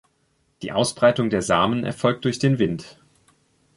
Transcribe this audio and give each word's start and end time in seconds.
Die 0.63 0.71
Ausbreitung 0.71 1.29
der 1.29 1.43
Samen 1.43 1.83
erfolgt 1.83 2.25
durch 2.25 2.39
den 2.39 2.57
Wind. 2.57 2.97